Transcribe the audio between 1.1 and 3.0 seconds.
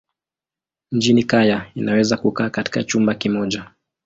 kaya inaweza kukaa katika